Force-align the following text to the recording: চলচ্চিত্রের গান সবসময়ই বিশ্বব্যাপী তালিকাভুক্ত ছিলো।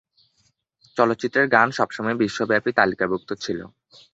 চলচ্চিত্রের 0.97 1.47
গান 1.47 1.67
সবসময়ই 1.71 2.21
বিশ্বব্যাপী 2.23 2.71
তালিকাভুক্ত 2.79 3.29
ছিলো। 3.43 3.65